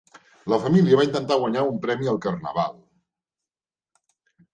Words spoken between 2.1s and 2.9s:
al carnaval.